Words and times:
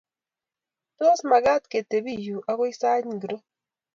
Tos, 0.97 1.19
magaat 1.31 1.63
ketebii 1.71 2.23
yu 2.27 2.35
agoy 2.51 2.73
sait 2.79 3.05
ngiro? 3.13 3.37